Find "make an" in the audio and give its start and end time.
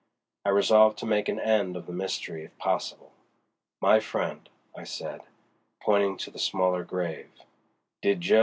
1.05-1.39